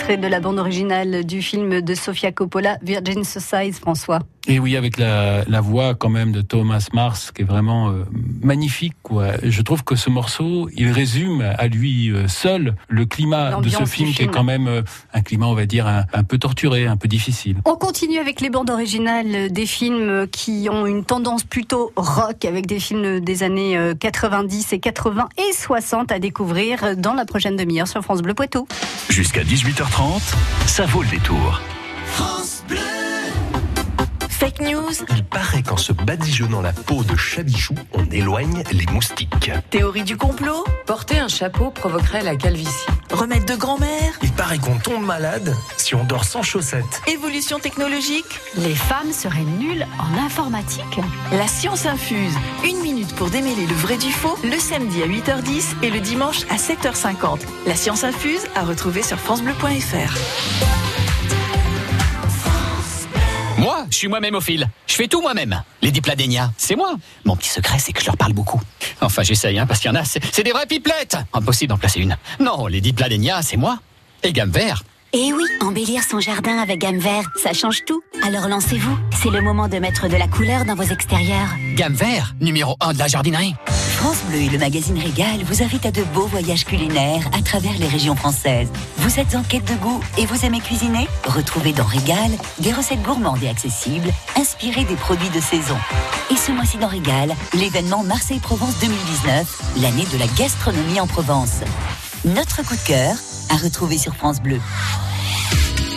De 0.09 0.27
la 0.27 0.41
bande 0.41 0.59
originale 0.59 1.25
du 1.25 1.43
film 1.43 1.81
de 1.81 1.95
Sofia 1.95 2.33
Coppola, 2.33 2.79
Virgin 2.83 3.23
Suicide, 3.23 3.75
François. 3.75 4.21
Et 4.51 4.59
oui, 4.59 4.77
avec 4.77 4.99
la, 4.99 5.45
la 5.45 5.61
voix 5.61 5.95
quand 5.95 6.09
même 6.09 6.33
de 6.33 6.41
Thomas 6.41 6.89
Mars, 6.93 7.31
qui 7.31 7.43
est 7.43 7.45
vraiment 7.45 7.91
euh, 7.91 8.05
magnifique. 8.43 8.95
Quoi. 9.05 9.35
Je 9.45 9.63
trouve 9.63 9.85
que 9.85 9.95
ce 9.95 10.11
morceau, 10.11 10.69
il 10.75 10.91
résume 10.91 11.41
à 11.57 11.69
lui 11.69 12.11
euh, 12.11 12.27
seul 12.27 12.75
le 12.89 13.07
climat 13.07 13.61
de 13.61 13.69
ce 13.69 13.85
film, 13.85 14.13
qui 14.13 14.25
est 14.25 14.27
quand 14.27 14.43
même 14.43 14.67
euh, 14.67 14.83
un 15.15 15.21
climat, 15.21 15.47
on 15.47 15.55
va 15.55 15.67
dire, 15.67 15.87
un, 15.87 16.03
un 16.13 16.25
peu 16.25 16.37
torturé, 16.37 16.89
un 16.89 16.97
peu 16.97 17.07
difficile. 17.07 17.59
On 17.65 17.77
continue 17.77 18.19
avec 18.19 18.41
les 18.41 18.51
bandes 18.51 18.71
originales 18.71 19.53
des 19.53 19.67
films 19.67 20.27
qui 20.27 20.67
ont 20.69 20.85
une 20.85 21.05
tendance 21.05 21.45
plutôt 21.45 21.93
rock, 21.95 22.45
avec 22.45 22.67
des 22.67 22.81
films 22.81 23.21
des 23.21 23.45
années 23.45 23.79
euh, 23.79 23.95
90 23.95 24.73
et 24.73 24.81
80 24.81 25.29
et 25.39 25.53
60 25.53 26.11
à 26.11 26.19
découvrir 26.19 26.97
dans 26.97 27.15
la 27.15 27.25
prochaine 27.25 27.55
demi-heure 27.55 27.87
sur 27.87 28.03
France 28.03 28.21
Bleu 28.21 28.35
Poitou. 28.35 28.67
Jusqu'à 29.11 29.45
18h30, 29.45 30.35
ça 30.67 30.87
vaut 30.87 31.03
le 31.03 31.09
détour. 31.09 31.61
Fake 34.41 34.63
news 34.63 34.91
Il 35.11 35.23
paraît 35.23 35.63
qu'en 35.63 35.77
se 35.77 35.93
badigeonnant 35.93 36.63
la 36.63 36.73
peau 36.73 37.05
de 37.05 37.15
chabichou, 37.15 37.75
on 37.93 38.07
éloigne 38.07 38.63
les 38.73 38.87
moustiques. 38.87 39.51
Théorie 39.69 40.03
du 40.03 40.17
complot 40.17 40.65
Porter 40.87 41.19
un 41.19 41.29
chapeau 41.29 41.71
provoquerait 41.71 42.23
la 42.23 42.37
calvitie. 42.37 42.87
Remède 43.13 43.45
de 43.45 43.55
grand-mère 43.55 44.19
Il 44.23 44.33
paraît 44.33 44.57
qu'on 44.57 44.79
tombe 44.79 45.05
malade 45.05 45.55
si 45.77 45.95
on 45.95 46.05
dort 46.05 46.25
sans 46.25 46.43
chaussettes. 46.43 47.03
Évolution 47.07 47.59
technologique 47.59 48.41
Les 48.57 48.75
femmes 48.75 49.13
seraient 49.13 49.41
nulles 49.41 49.87
en 49.99 50.25
informatique. 50.25 51.01
La 51.33 51.47
science 51.47 51.85
infuse. 51.85 52.33
Une 52.65 52.81
minute 52.81 53.15
pour 53.17 53.29
démêler 53.29 53.67
le 53.67 53.75
vrai 53.75 53.99
du 53.99 54.11
faux, 54.11 54.39
le 54.43 54.59
samedi 54.59 55.03
à 55.03 55.07
8h10 55.07 55.83
et 55.83 55.91
le 55.91 56.01
dimanche 56.01 56.45
à 56.49 56.57
7h50. 56.57 57.41
La 57.67 57.77
science 57.77 58.05
infuse 58.05 58.49
à 58.55 58.65
retrouver 58.65 59.03
sur 59.03 59.19
FranceBleu.fr. 59.19 61.10
Moi, 63.61 63.85
je 63.91 63.97
suis 63.97 64.09
moi-même 64.09 64.35
au 64.35 64.41
fil. 64.41 64.67
Je 64.87 64.95
fais 64.95 65.07
tout 65.07 65.21
moi-même. 65.21 65.63
Les 65.83 65.91
dipladénia, 65.91 66.51
c'est 66.57 66.77
moi. 66.77 66.95
Mon 67.27 67.37
petit 67.37 67.51
secret, 67.51 67.79
c'est 67.79 67.93
que 67.93 68.01
je 68.01 68.07
leur 68.07 68.17
parle 68.17 68.33
beaucoup. 68.33 68.59
Enfin, 69.03 69.23
j'essaye, 69.23 69.59
hein, 69.59 69.67
parce 69.67 69.81
qu'il 69.81 69.91
y 69.91 69.93
en 69.93 70.01
a, 70.01 70.05
c'est 70.05 70.43
des 70.43 70.53
vraies 70.53 70.65
pipelettes. 70.65 71.19
Impossible 71.35 71.69
d'en 71.69 71.77
placer 71.77 72.01
une. 72.01 72.17
Non, 72.39 72.67
les 72.69 72.81
dipladénia, 72.81 73.43
c'est 73.43 73.59
moi. 73.59 73.79
Et 74.23 74.33
gamme 74.33 74.51
vert. 74.51 74.83
Et 75.13 75.33
oui, 75.33 75.43
embellir 75.61 76.05
son 76.05 76.21
jardin 76.21 76.59
avec 76.59 76.79
gamme 76.79 76.99
vert, 76.99 77.25
ça 77.43 77.53
change 77.53 77.85
tout. 77.85 78.01
Alors 78.23 78.47
lancez-vous, 78.47 78.97
c'est 79.21 79.31
le 79.31 79.41
moment 79.41 79.67
de 79.67 79.77
mettre 79.79 80.07
de 80.07 80.15
la 80.17 80.29
couleur 80.29 80.65
dans 80.65 80.77
vos 80.77 80.85
extérieurs. 80.85 81.49
Gamme 81.75 81.95
vert, 81.95 82.33
numéro 82.41 82.77
1 82.81 82.93
de 82.93 82.99
la 82.99 83.09
jardinerie. 83.09 83.57
France 83.67 84.23
Bleu 84.29 84.39
et 84.39 84.49
le 84.49 84.59
magazine 84.59 84.97
Régal 84.97 85.43
vous 85.43 85.65
invitent 85.65 85.87
à 85.87 85.91
de 85.91 86.05
beaux 86.15 86.29
voyages 86.29 86.65
culinaires 86.65 87.29
à 87.37 87.43
travers 87.43 87.77
les 87.81 87.89
régions 87.89 88.15
françaises. 88.15 88.69
Vous 88.99 89.19
êtes 89.19 89.35
en 89.35 89.43
quête 89.43 89.65
de 89.65 89.75
goût 89.75 90.01
et 90.17 90.27
vous 90.27 90.45
aimez 90.45 90.61
cuisiner? 90.61 91.09
Retrouvez 91.27 91.73
dans 91.73 91.85
Régal 91.85 92.31
des 92.61 92.73
recettes 92.73 93.03
gourmandes 93.03 93.43
et 93.43 93.49
accessibles, 93.49 94.13
inspirées 94.37 94.85
des 94.85 94.95
produits 94.95 95.31
de 95.31 95.41
saison. 95.41 95.77
Et 96.31 96.37
ce 96.37 96.53
mois-ci 96.53 96.79
dans 96.79 96.87
Régal, 96.87 97.35
l'événement 97.55 98.05
Marseille-Provence 98.05 98.79
2019, 98.79 99.63
l'année 99.79 100.07
de 100.13 100.19
la 100.19 100.29
gastronomie 100.39 101.01
en 101.01 101.09
Provence. 101.09 101.63
Notre 102.25 102.63
coup 102.63 102.77
de 102.77 102.87
cœur 102.87 103.17
à 103.51 103.57
retrouver 103.57 103.99
sur 103.99 104.15
France 104.15 104.41
Bleu. 104.41 104.61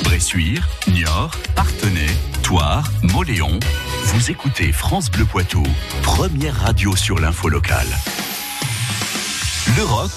Bressuire, 0.03 0.67
Niort, 0.87 1.31
Partenay, 1.55 2.07
Toire, 2.41 2.91
Moléon. 3.03 3.59
Vous 4.05 4.31
écoutez 4.31 4.71
France 4.71 5.09
Bleu 5.09 5.25
Poitou, 5.25 5.63
première 6.01 6.55
radio 6.55 6.95
sur 6.95 7.19
l'info 7.19 7.49
locale. 7.49 7.87
Le 9.77 9.83
rock, 9.83 10.11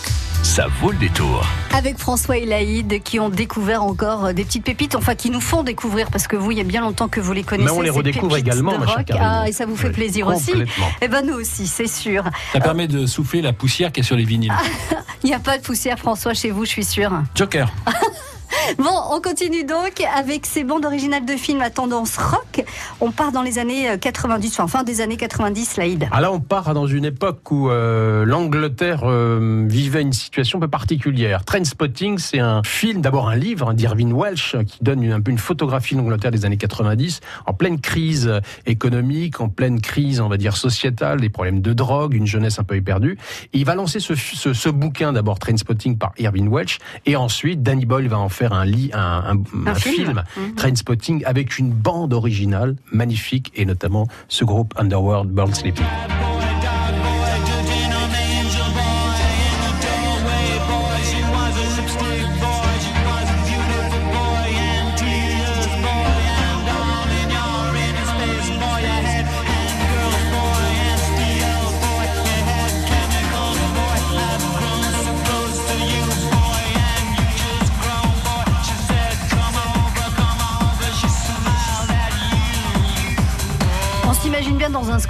ça 0.47 0.69
vaut 0.81 0.93
le 0.93 0.99
détour. 0.99 1.45
Avec 1.75 1.99
François 1.99 2.38
et 2.38 2.47
Laïd 2.47 3.03
qui 3.03 3.19
ont 3.19 3.29
découvert 3.29 3.83
encore 3.83 4.26
euh, 4.26 4.33
des 4.33 4.45
petites 4.45 4.62
pépites, 4.62 4.95
enfin 4.95 5.17
qui 5.17 5.29
nous 5.29 5.41
font 5.41 5.65
découvrir 5.65 6.09
parce 6.09 6.29
que 6.29 6.37
vous, 6.37 6.53
il 6.53 6.59
y 6.59 6.61
a 6.61 6.65
bien 6.65 6.83
longtemps 6.83 7.09
que 7.09 7.19
vous 7.19 7.33
les 7.33 7.43
connaissez. 7.43 7.69
Mais 7.69 7.76
on 7.76 7.83
les 7.83 7.91
redécouvre 7.91 8.37
également, 8.37 8.79
ma. 8.79 8.87
Ah, 9.19 9.49
et 9.49 9.53
ça 9.53 9.67
vous 9.67 9.76
fait 9.76 9.91
plaisir 9.91 10.29
aussi. 10.29 10.53
complètement. 10.53 10.87
Eh 11.03 11.09
ben 11.09 11.26
nous 11.26 11.35
aussi, 11.35 11.67
c'est 11.67 11.88
sûr. 11.88 12.23
Ça 12.53 12.61
permet 12.61 12.87
de 12.87 13.07
souffler 13.07 13.43
la 13.43 13.53
poussière 13.53 13.91
qui 13.91 14.00
est 14.00 14.05
sur 14.05 14.17
les 14.17 14.25
vinyles. 14.25 14.55
Il 15.25 15.26
n'y 15.26 15.35
a 15.35 15.41
pas 15.41 15.59
de 15.59 15.62
poussière, 15.62 15.99
François, 15.99 16.33
chez 16.33 16.53
vous, 16.53 16.65
je 16.65 16.71
suis 16.71 16.85
sûre. 16.85 17.11
Joker. 17.35 17.69
Bon, 18.78 18.90
on 19.12 19.20
continue 19.20 19.64
donc 19.64 20.02
avec 20.14 20.44
ces 20.44 20.64
bandes 20.64 20.85
originales 20.85 21.25
de 21.25 21.37
films 21.37 21.61
à 21.61 21.70
tendance 21.70 22.16
rock. 22.16 22.64
On 23.00 23.12
part 23.12 23.30
dans 23.30 23.42
les 23.42 23.58
années 23.58 23.90
euh, 23.90 23.96
90, 23.96 24.58
enfin 24.58 24.66
fin 24.66 24.85
des 24.85 25.00
années 25.00 25.16
90, 25.16 25.76
Laïd. 25.76 26.08
Ah 26.11 26.20
là, 26.20 26.32
on 26.32 26.40
part 26.40 26.75
dans 26.75 26.87
une 26.87 27.04
époque 27.04 27.49
où 27.50 27.70
euh, 27.70 28.25
l'Angleterre 28.25 29.02
euh, 29.04 29.64
vivait 29.68 30.02
une 30.02 30.12
situation 30.12 30.58
un 30.58 30.62
peu 30.62 30.68
particulière. 30.68 31.44
Trainspotting, 31.44 32.18
c'est 32.18 32.40
un 32.40 32.62
film, 32.64 33.02
d'abord 33.02 33.28
un 33.28 33.37
livre 33.37 33.70
hein, 33.70 33.75
d'Irving 33.75 34.12
Welsh 34.12 34.56
qui 34.66 34.78
donne 34.82 35.02
une, 35.02 35.12
un 35.12 35.20
peu 35.20 35.30
une 35.30 35.38
photographie 35.38 35.94
de 35.94 36.00
l'Angleterre 36.00 36.32
des 36.32 36.44
années 36.44 36.56
90, 36.56 37.20
en 37.46 37.52
pleine 37.52 37.80
crise 37.80 38.26
euh, 38.26 38.40
économique, 38.66 39.40
en 39.40 39.49
pleine 39.49 39.80
crise, 39.80 40.20
on 40.20 40.28
va 40.28 40.38
dire, 40.38 40.56
sociétale, 40.56 41.20
des 41.20 41.30
problèmes 41.30 41.61
de 41.61 41.73
drogue, 41.73 42.14
une 42.14 42.26
jeunesse 42.26 42.58
un 42.58 42.64
peu 42.64 42.75
éperdue. 42.75 43.16
Il 43.52 43.64
va 43.64 43.76
lancer 43.76 44.00
ce, 44.00 44.16
ce, 44.16 44.52
ce 44.52 44.68
bouquin, 44.68 45.12
d'abord 45.12 45.38
Trainspotting 45.38 45.99
par 45.99 46.12
Irving 46.18 46.49
Welsh, 46.49 46.78
et 47.06 47.14
ensuite 47.14 47.62
Danny 47.62 47.87
Boyle 47.87 48.08
va 48.08 48.18
en 48.18 48.28
faire 48.28 48.52
un, 48.52 48.56
lit, 48.65 48.91
un, 48.95 48.99
un- 49.01 49.67
Un 49.67 49.67
un 49.67 49.75
film. 49.75 49.95
film, 50.07 50.23
Mhm. 50.37 50.55
Trainspotting, 50.55 51.25
avec 51.25 51.59
une 51.59 51.71
bande 51.71 52.13
originale 52.15 52.77
magnifique, 52.93 53.53
et 53.55 53.65
notamment 53.65 54.07
ce 54.29 54.45
groupe 54.45 54.75
Underworld 54.77 55.31
Burn 55.31 55.53
Sleepy. 55.55 55.83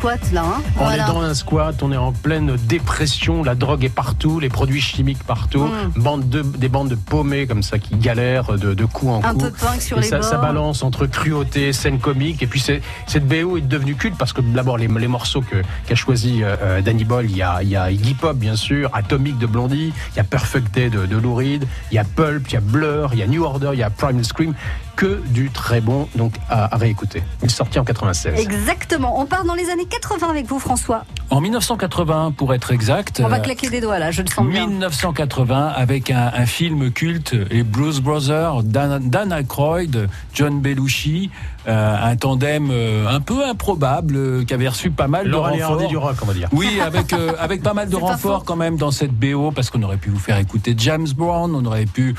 Squat 0.07 0.33
là. 0.33 0.43
hein. 0.45 0.63
On 0.79 0.85
Voilà. 0.85 1.05
est 1.05 1.07
dans 1.07 1.21
un 1.23 1.35
squat, 1.35 1.83
on 1.83 1.93
est 1.93 1.97
en 1.97 2.13
pleine 2.13 2.57
dépression, 2.69 3.43
la 3.43 3.55
drogue 3.55 3.85
est 3.85 3.89
partout, 3.89 4.39
les 4.41 4.49
produits 4.49 4.81
chimiques 4.81 5.23
partout, 5.25 5.65
Mm. 5.67 6.01
bande 6.01 6.29
de, 6.29 6.43
des 6.43 6.69
bandes 6.69 6.89
de 6.89 6.95
paumés 6.95 7.47
comme 7.47 7.63
ça 7.63 7.79
qui 7.79 7.97
galèrent 7.97 8.53
de, 8.59 8.75
de 8.75 8.85
coup 8.85 9.09
en 9.11 9.23
Un 9.25 9.33
coup. 9.33 9.39
peu 9.39 9.51
punk 9.51 9.81
sur 9.83 9.99
Et 9.99 10.03
les 10.03 10.07
ça, 10.09 10.23
ça 10.23 10.39
balance 10.39 10.83
entre 10.83 11.07
cruauté, 11.07 11.73
scène 11.73 11.99
comique, 11.99 12.43
et 12.43 12.47
puis 12.47 12.61
cette 12.61 13.27
BO 13.27 13.57
est 13.57 13.61
devenue 13.63 13.95
culte 13.97 14.17
parce 14.19 14.33
que 14.33 14.41
d'abord 14.41 14.79
les, 14.79 14.87
les 14.89 15.09
morceaux 15.09 15.43
qu'a 15.87 15.95
choisi 15.95 16.43
euh, 16.43 16.57
euh, 16.63 16.81
Danny 16.81 17.05
Boyle, 17.05 17.31
il 17.31 17.37
y 17.37 17.43
a, 17.43 17.63
y 17.63 17.77
a 17.77 17.91
Iggy 17.91 18.15
Pop 18.15 18.37
bien 18.37 18.57
sûr, 18.57 18.91
Atomic 18.95 19.39
de 19.39 19.47
Blondie, 19.47 19.93
il 20.13 20.17
y 20.17 20.21
a 20.21 20.25
Perfect 20.25 20.73
Day 20.75 20.89
de, 20.91 21.07
de 21.07 21.17
Lou 21.17 21.35
Reed, 21.35 21.67
il 21.91 21.95
y 21.95 21.99
a 21.99 22.05
Pulp, 22.05 22.47
il 22.49 22.55
y 22.55 22.57
a 22.57 22.61
Blur, 22.61 23.11
il 23.13 23.19
y 23.19 23.23
a 23.23 23.27
New 23.27 23.43
Order, 23.45 23.71
il 23.73 23.79
y 23.79 23.83
a 23.83 23.91
Primal 23.91 24.25
Scream, 24.25 24.55
que 24.97 25.21
du 25.29 25.51
très 25.51 25.81
bon 25.81 26.09
donc 26.15 26.33
à, 26.49 26.75
à 26.75 26.79
réécouter. 26.79 27.23
Il 27.43 27.47
est 27.47 27.49
sorti 27.49 27.79
en 27.79 27.85
96. 27.85 28.41
Exactement. 28.41 29.21
On 29.21 29.27
part 29.27 29.45
dans 29.45 29.55
les 29.55 29.71
années 29.71 29.85
80 29.85 30.29
avec 30.29 30.47
vous, 30.47 30.59
François. 30.59 31.05
En 31.31 31.41
1981, 31.41 32.33
pour 32.33 32.55
être 32.55 32.73
exact. 32.73 33.21
On 33.23 33.29
va 33.29 33.41
claquer 33.41 33.69
des 33.69 33.81
doigts 33.81 33.99
là, 33.99 34.11
je 34.11 34.23
le 34.23 34.29
sens 34.29 34.47
bien. 34.47 34.67
1980 34.67 35.73
avec 35.77 36.11
un, 36.11 36.31
un 36.35 36.47
film 36.47 36.91
culte, 36.91 37.35
les 37.51 37.63
Blues 37.63 38.01
Brothers, 38.01 38.63
Dan, 38.63 39.09
Dan 39.09 39.33
Aykroyd, 39.33 40.09
John 40.33 40.61
Belushi, 40.61 41.31
euh, 41.69 41.97
un 42.01 42.17
tandem 42.17 42.69
euh, 42.71 43.09
un 43.09 43.21
peu 43.21 43.45
improbable 43.45 44.15
euh, 44.17 44.45
qui 44.45 44.55
avait 44.55 44.69
reçu 44.69 44.91
pas 44.91 45.09
mal 45.09 45.29
de 45.29 45.35
renforts. 45.35 45.89
Du 45.89 45.97
rock, 45.97 46.17
on 46.23 46.27
va 46.27 46.35
dire. 46.35 46.49
Oui, 46.53 46.81
avec 46.81 47.13
euh, 47.13 47.33
avec 47.39 47.63
pas 47.63 47.75
mal 47.75 47.89
de 47.89 47.97
renforts 48.07 48.45
quand 48.45 48.57
même 48.57 48.77
dans 48.77 48.91
cette 48.93 49.13
BO 49.13 49.51
parce 49.51 49.71
qu'on 49.71 49.83
aurait 49.83 49.97
pu 49.97 50.11
vous 50.11 50.19
faire 50.19 50.39
écouter 50.39 50.75
James 50.79 51.09
Brown, 51.17 51.55
on 51.55 51.65
aurait 51.65 51.87
pu 51.87 52.15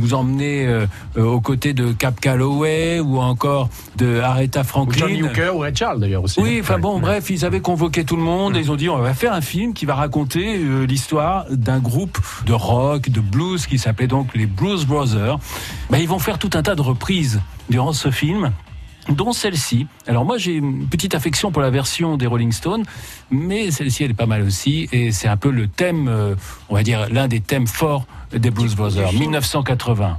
vous 0.00 0.14
emmener 0.14 0.66
euh, 0.66 0.86
euh, 1.16 1.24
aux 1.24 1.40
côtés 1.40 1.72
de 1.72 1.92
Cap 1.92 2.20
Calloway 2.20 3.00
ou 3.00 3.18
encore 3.18 3.68
de 3.96 4.20
Aretha 4.20 4.60
Ou 4.60 4.64
Franklin. 4.64 5.06
John 5.08 5.22
Hooker 5.24 5.50
ou 5.54 5.58
Ray 5.60 5.74
Charles 5.74 6.00
d'ailleurs 6.00 6.24
aussi. 6.24 6.40
Oui, 6.40 6.58
enfin 6.60 6.74
Ouais. 6.74 6.80
bon, 6.80 6.98
bref, 7.00 7.30
ils 7.30 7.44
avaient 7.44 7.60
convoqué 7.60 8.04
tout 8.04 8.16
le 8.16 8.22
monde 8.22 8.56
et 8.56 8.60
ils 8.60 8.70
ont 8.70 8.76
dit 8.76 8.88
on 8.88 8.98
va 8.98 9.14
faire 9.14 9.32
un 9.32 9.40
film 9.40 9.74
qui 9.74 9.86
va 9.86 9.94
raconter 9.94 10.58
euh, 10.58 10.84
l'histoire 10.86 11.46
d'un 11.50 11.78
groupe 11.78 12.18
de 12.46 12.52
rock, 12.52 13.10
de 13.10 13.20
blues 13.20 13.66
qui 13.66 13.78
s'appelait 13.78 14.06
donc 14.06 14.34
les 14.34 14.46
Blues 14.46 14.84
Brothers. 14.86 15.38
Ben, 15.90 15.98
ils 15.98 16.08
vont 16.08 16.18
faire 16.18 16.38
tout 16.38 16.50
un 16.54 16.62
tas 16.62 16.74
de 16.74 16.82
reprises 16.82 17.40
durant 17.70 17.92
ce 17.92 18.10
film 18.10 18.50
dont 19.08 19.32
celle-ci. 19.32 19.86
Alors 20.06 20.24
moi 20.24 20.38
j'ai 20.38 20.52
une 20.52 20.86
petite 20.88 21.14
affection 21.14 21.50
pour 21.50 21.62
la 21.62 21.70
version 21.70 22.16
des 22.16 22.26
Rolling 22.26 22.52
Stones, 22.52 22.84
mais 23.30 23.70
celle-ci 23.70 24.04
elle 24.04 24.10
est 24.10 24.14
pas 24.14 24.26
mal 24.26 24.42
aussi 24.42 24.88
et 24.92 25.12
c'est 25.12 25.28
un 25.28 25.36
peu 25.36 25.50
le 25.50 25.68
thème, 25.68 26.08
euh, 26.08 26.34
on 26.68 26.74
va 26.74 26.82
dire 26.82 27.08
l'un 27.10 27.28
des 27.28 27.40
thèmes 27.40 27.66
forts 27.66 28.06
des 28.32 28.50
Blues 28.50 28.74
Brothers, 28.74 29.12
1980. 29.12 30.18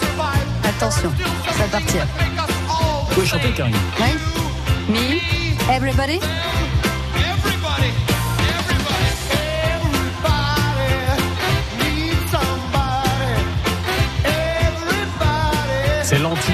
Survive, 0.00 0.46
Attention, 0.64 1.12
ça 1.46 1.64
va 1.64 1.68
partir. 1.68 2.06
Vous 3.08 3.14
pouvez 3.14 3.26
chanter 3.26 3.50
Karine? 3.50 3.74
Oui 4.00 4.92
Me, 4.92 5.20
everybody 5.70 5.70
everybody, 5.70 6.18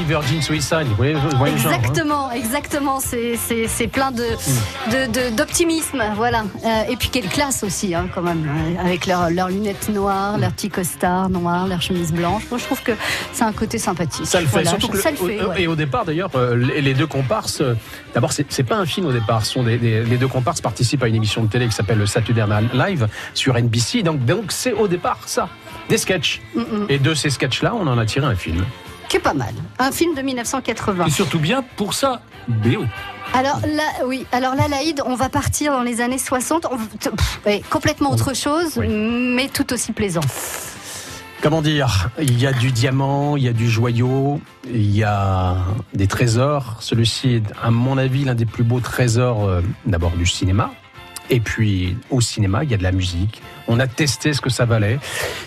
Virgin 0.03 0.43
Suicide. 0.43 0.85
Vous 0.89 0.95
voyez, 0.97 1.15
vous 1.15 1.37
voyez 1.39 1.55
le 1.55 1.61
genre, 1.61 1.73
hein. 1.73 1.77
Exactement, 1.77 2.31
exactement. 2.33 3.01
C'est- 3.01 3.87
plein 3.89 4.11
de 4.11 4.25
de- 4.91 5.07
de- 5.31 5.37
d'optimisme, 5.37 6.03
voilà. 6.17 6.45
Euh, 6.65 6.83
et 6.91 6.97
puis 6.97 7.09
quelle 7.11 7.29
classe 7.29 7.63
aussi, 7.63 7.95
hein, 7.95 8.09
quand 8.15 8.23
même, 8.23 8.45
euh, 8.49 8.81
avec 8.85 9.07
leurs 9.07 9.31
leurs 9.31 9.49
lunettes 9.49 9.89
noires, 9.91 10.37
leurs 10.39 10.53
petits 10.53 10.71
costards 10.71 11.29
noirs, 11.31 11.67
leurs 11.69 11.83
chemises 11.83 12.13
blanches. 12.13 12.43
Moi, 12.51 12.59
je 12.59 12.65
trouve 12.65 12.83
que 12.83 12.93
c'est 13.33 13.45
un 13.45 13.53
côté 13.53 13.79
sympathique. 13.79 14.27
Ça 14.27 14.41
le 14.41 14.47
fait, 14.47 14.53
Voilà, 14.63 14.71
surtout 14.71 14.89
que 14.89 14.99
ça 14.99 15.11
le- 15.11 15.17
le 15.17 15.39
fait. 15.39 15.45
ouais. 15.45 15.63
et 15.63 15.67
au 15.67 15.77
départ 15.77 16.05
d'ailleurs, 16.05 16.31
euh, 16.35 16.57
les, 16.57 16.95
deux 16.95 17.07
comparses, 17.07 17.63
d'abord 18.15 18.33
c'est 18.33 18.63
pas 18.65 18.77
un 18.77 18.87
film 18.87 19.07
au 19.07 19.13
départ, 19.13 19.45
sont 19.45 19.63
des, 19.63 19.77
des- 19.79 20.03
les 20.03 20.17
deux 20.17 20.29
comparses 20.29 20.61
participent 20.61 21.03
à 21.03 21.09
une 21.09 21.15
émission 21.17 21.43
de 21.45 21.49
télé 21.49 21.67
qui 21.69 21.75
s'appelle 21.75 21.99
le 21.99 22.07
Saturday 22.07 22.45
Night 22.47 22.73
Live 22.75 23.09
sur 23.35 23.57
NBC, 23.57 24.03
donc 24.03 24.25
donc 24.25 24.51
c'est 24.51 24.73
au 24.73 24.89
départ 24.89 25.19
ça, 25.27 25.49
des 25.89 25.99
sketchs. 25.99 26.41
Mm-mm. 26.57 26.87
Et 26.89 26.99
de 26.99 27.15
ces 27.15 27.31
sketchs-là, 27.31 27.75
on 27.75 27.87
en 27.87 27.99
a 27.99 28.07
tiré 28.07 28.27
un 28.27 28.35
film. 28.35 28.65
Qui 29.15 29.19
est 29.19 29.23
pas 29.23 29.33
mal. 29.33 29.55
Un 29.79 29.93
film 29.93 30.17
de 30.17 30.23
1980. 30.23 31.07
Et 31.07 31.11
surtout 31.11 31.39
bien 31.39 31.63
pour 31.77 31.95
ça, 31.95 32.21
BO. 32.49 32.83
Alors 33.33 33.61
là, 33.61 33.85
oui. 34.05 34.27
Alors 34.33 34.57
là, 34.57 34.67
Laïd, 34.67 35.03
on 35.07 35.15
va 35.15 35.29
partir 35.29 35.71
dans 35.71 35.83
les 35.85 36.01
années 36.01 36.19
60. 36.19 36.67
On- 36.69 36.77
pff, 36.77 37.41
ouais, 37.47 37.63
complètement 37.71 38.11
autre 38.11 38.35
chose, 38.35 38.77
mais 38.77 39.47
tout 39.47 39.73
aussi 39.73 39.93
plaisant. 39.93 40.21
Comment 41.43 41.63
dire? 41.63 42.09
Il 42.21 42.41
y 42.41 42.45
a 42.49 42.53
du 42.53 42.73
diamant, 42.73 43.37
il 43.37 43.45
y 43.45 43.49
a 43.49 43.53
du 43.53 43.71
joyau, 43.71 44.41
il 44.69 44.91
y 44.91 45.05
a 45.05 45.59
des 45.93 46.09
trésors. 46.09 46.79
Celui-ci 46.81 47.35
est, 47.35 47.43
à 47.63 47.71
mon 47.71 47.99
avis, 47.99 48.25
l'un 48.25 48.35
des 48.35 48.47
plus 48.47 48.65
beaux 48.65 48.81
trésors 48.81 49.45
euh, 49.45 49.61
d'abord 49.87 50.11
du 50.17 50.27
cinéma. 50.27 50.73
Et 51.31 51.41
puis 51.41 51.97
au 52.11 52.21
cinéma, 52.21 52.65
il 52.65 52.71
y 52.71 52.75
a 52.75 52.77
de 52.77 52.83
la 52.83 52.93
musique. 52.93 53.43
On 53.67 53.81
a 53.81 53.87
testé 53.87 54.35
ce 54.35 54.41
que 54.41 54.51
ça 54.51 54.67
valait. 54.67 54.99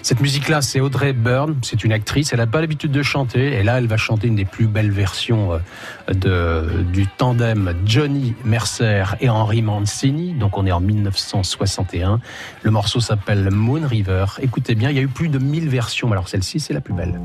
Cette 0.01 0.21
musique-là, 0.21 0.61
c'est 0.61 0.79
Audrey 0.79 1.13
Byrne. 1.13 1.55
C'est 1.61 1.83
une 1.83 1.91
actrice. 1.91 2.33
Elle 2.33 2.39
n'a 2.39 2.47
pas 2.47 2.61
l'habitude 2.61 2.91
de 2.91 3.03
chanter. 3.03 3.53
Et 3.53 3.63
là, 3.63 3.77
elle 3.77 3.87
va 3.87 3.97
chanter 3.97 4.27
une 4.27 4.35
des 4.35 4.45
plus 4.45 4.65
belles 4.65 4.91
versions 4.91 5.53
euh, 5.53 6.13
de, 6.13 6.81
du 6.91 7.05
tandem 7.05 7.75
Johnny 7.85 8.33
Mercer 8.43 9.03
et 9.21 9.29
Henri 9.29 9.61
Mancini. 9.61 10.33
Donc 10.33 10.57
on 10.57 10.65
est 10.65 10.71
en 10.71 10.79
1961. 10.79 12.19
Le 12.63 12.71
morceau 12.71 12.99
s'appelle 12.99 13.49
Moon 13.51 13.85
River. 13.85 14.25
Écoutez 14.41 14.73
bien, 14.73 14.89
il 14.89 14.95
y 14.95 14.99
a 14.99 15.03
eu 15.03 15.07
plus 15.07 15.29
de 15.29 15.37
1000 15.37 15.69
versions. 15.69 16.11
Alors 16.11 16.27
celle-ci, 16.27 16.59
c'est 16.59 16.73
la 16.73 16.81
plus 16.81 16.93
belle. 16.93 17.19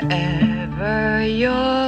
Wherever 0.00 1.22
you're 1.26 1.81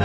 Et 0.00 0.04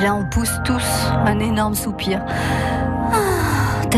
là, 0.00 0.14
on 0.14 0.24
pousse 0.24 0.58
tous 0.64 0.82
un 1.26 1.38
énorme 1.38 1.74
soupir. 1.74 2.22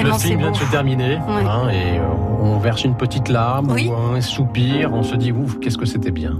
Le 0.02 0.12
film 0.18 0.38
vient 0.40 0.50
de 0.50 0.56
se 0.56 0.70
terminer 0.70 1.16
hein, 1.16 1.68
et 1.70 1.98
euh, 1.98 2.02
on 2.40 2.58
verse 2.58 2.84
une 2.84 2.96
petite 2.96 3.28
larme 3.28 3.70
Oui. 3.70 3.88
ou 3.88 4.14
un 4.14 4.20
soupir. 4.20 4.92
On 4.92 5.02
se 5.02 5.14
dit 5.16 5.32
ouf, 5.32 5.58
qu'est-ce 5.60 5.78
que 5.78 5.86
c'était 5.86 6.10
bien. 6.10 6.38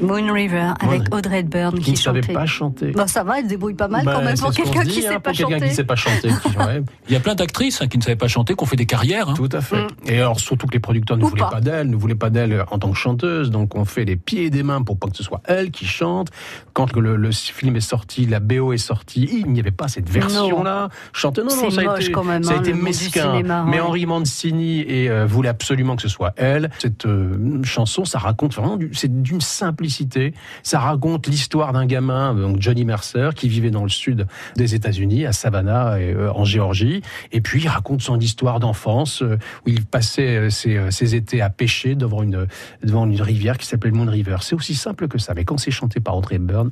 Moon 0.00 0.32
River 0.32 0.74
avec 0.80 1.12
Audrey 1.12 1.40
Hepburn 1.40 1.74
Qui 1.74 1.82
qui 1.86 1.90
ne 1.92 1.96
savait 1.96 2.22
chantait. 2.22 2.32
pas 2.32 2.46
chanter. 2.46 2.90
Bon, 2.92 3.08
ça 3.08 3.24
va, 3.24 3.38
elle 3.38 3.44
se 3.46 3.48
débrouille 3.48 3.74
pas 3.74 3.88
mal 3.88 4.04
Bah, 4.04 4.12
quand 4.14 4.24
même 4.24 4.36
c'est 4.36 4.42
pour 4.42 4.52
quelqu'un 4.54 4.82
qui 4.82 4.88
dit, 4.90 5.02
sait 5.02 5.08
hein, 5.16 5.18
pas 5.20 5.32
chanter. 5.32 5.60
qui 5.60 5.74
sait 5.74 5.82
pas 5.84 5.96
chanter. 5.96 6.28
Il 7.08 7.12
y 7.12 7.16
a 7.16 7.20
plein 7.20 7.34
d'actrices 7.34 7.82
hein, 7.82 7.88
qui 7.88 7.98
ne 7.98 8.02
savaient 8.04 8.14
pas 8.14 8.28
chanter, 8.28 8.54
qui 8.54 8.62
ont 8.62 8.66
fait 8.66 8.76
des 8.76 8.86
carrières. 8.86 9.30
hein. 9.30 9.34
Tout 9.34 9.48
à 9.50 9.60
fait. 9.60 9.82
Mm. 9.82 9.88
Et 10.06 10.20
alors 10.20 10.38
surtout 10.38 10.68
que 10.68 10.72
les 10.72 10.78
producteurs 10.78 11.16
ne 11.16 11.24
Ou 11.24 11.28
voulaient 11.28 11.40
pas. 11.42 11.50
pas, 11.50 11.60
d'elle, 11.60 11.90
ne 11.90 11.96
voulaient 11.96 12.14
pas 12.14 12.30
d'elle 12.30 12.64
en 12.70 12.78
tant 12.78 12.92
que 12.92 12.96
chanteuse, 12.96 13.50
donc 13.50 13.74
on 13.74 13.84
fait 13.84 14.04
les 14.04 14.14
pieds 14.14 14.44
et 14.44 14.50
des 14.50 14.62
mains 14.62 14.82
pour 14.82 14.96
pas 15.00 15.08
que 15.08 15.16
ce 15.16 15.24
soit 15.24 15.40
elle 15.46 15.72
qui 15.72 15.84
chante. 15.84 16.28
Quand 16.78 16.96
le, 16.96 17.16
le 17.16 17.32
film 17.32 17.74
est 17.74 17.80
sorti, 17.80 18.24
la 18.26 18.38
BO 18.38 18.72
est 18.72 18.78
sortie, 18.78 19.28
il 19.32 19.50
n'y 19.52 19.58
avait 19.58 19.72
pas 19.72 19.88
cette 19.88 20.08
version-là. 20.08 20.90
Chanter, 21.12 21.42
non, 21.42 21.50
ça 21.50 21.80
a 21.92 21.98
été, 21.98 22.12
quand 22.12 22.22
même, 22.22 22.44
ça 22.44 22.52
a 22.52 22.56
hein, 22.56 22.60
été 22.60 22.72
le 22.72 22.80
mesquin. 22.80 23.32
cinéma, 23.32 23.64
Mais 23.66 23.80
ouais. 23.80 23.86
Henri 23.86 24.06
Mancini 24.06 24.82
et, 24.82 25.10
euh, 25.10 25.26
voulait 25.26 25.48
absolument 25.48 25.96
que 25.96 26.02
ce 26.02 26.08
soit 26.08 26.32
elle. 26.36 26.70
Cette 26.78 27.04
euh, 27.06 27.62
chanson, 27.64 28.04
ça 28.04 28.20
raconte 28.20 28.54
vraiment, 28.54 28.76
du- 28.76 28.90
c'est 28.94 29.22
d'une 29.22 29.40
simplicité. 29.40 30.34
Ça 30.62 30.78
raconte 30.78 31.26
l'histoire 31.26 31.72
d'un 31.72 31.84
gamin, 31.84 32.32
donc 32.34 32.60
Johnny 32.60 32.84
Mercer, 32.84 33.30
qui 33.34 33.48
vivait 33.48 33.70
dans 33.72 33.82
le 33.82 33.88
sud 33.88 34.28
des 34.54 34.76
États-Unis, 34.76 35.26
à 35.26 35.32
Savannah, 35.32 36.00
et, 36.00 36.12
euh, 36.14 36.32
en 36.32 36.44
Géorgie. 36.44 37.02
Et 37.32 37.40
puis, 37.40 37.60
il 37.62 37.68
raconte 37.68 38.02
son 38.02 38.20
histoire 38.20 38.60
d'enfance, 38.60 39.20
où 39.22 39.68
il 39.68 39.84
passait 39.84 40.48
ses, 40.50 40.80
ses 40.90 41.14
étés 41.16 41.40
à 41.42 41.50
pêcher 41.50 41.96
devant 41.96 42.22
une, 42.22 42.46
devant 42.84 43.04
une 43.04 43.20
rivière 43.20 43.58
qui 43.58 43.66
s'appelle 43.66 43.92
Moon 43.92 44.06
River. 44.08 44.36
C'est 44.42 44.54
aussi 44.54 44.76
simple 44.76 45.08
que 45.08 45.18
ça. 45.18 45.34
Mais 45.34 45.44
quand 45.44 45.58
c'est 45.58 45.72
chanté 45.72 45.98
par 45.98 46.16
Audrey 46.16 46.36
Hepburn, 46.36 46.67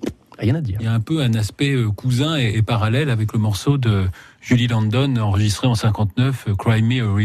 Il 0.80 0.84
y 0.84 0.86
a 0.86 0.92
un 0.92 1.00
peu 1.00 1.22
un 1.22 1.34
aspect 1.34 1.72
euh, 1.72 1.90
cousin 1.90 2.36
et, 2.36 2.52
et 2.56 2.62
parallèle 2.62 3.08
avec 3.08 3.32
le 3.32 3.38
morceau 3.38 3.78
de 3.78 4.06
Julie 4.40 4.66
Landon 4.66 5.16
enregistré 5.16 5.66
en 5.66 5.74
59, 5.74 6.46
euh, 6.48 6.54
Cry 6.54 6.82
Me 6.82 7.02
a 7.02 7.14
River. 7.14 7.24